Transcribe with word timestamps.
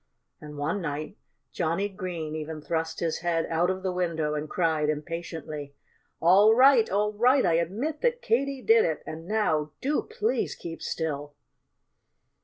And 0.41 0.57
one 0.57 0.81
night 0.81 1.15
Johnnie 1.51 1.87
Green 1.87 2.35
even 2.35 2.59
thrust 2.59 3.01
his 3.01 3.19
head 3.19 3.45
out 3.51 3.69
of 3.69 3.83
the 3.83 3.91
window 3.91 4.33
and 4.33 4.49
cried 4.49 4.89
impatiently: 4.89 5.75
"All 6.19 6.55
right! 6.55 6.89
All 6.89 7.13
right! 7.13 7.45
I 7.45 7.53
admit 7.53 8.01
that 8.01 8.19
Katy 8.19 8.63
did 8.63 8.83
it. 8.83 9.03
And 9.05 9.27
now 9.27 9.73
do 9.79 10.01
please 10.01 10.55
keep 10.55 10.81
still!" 10.81 11.35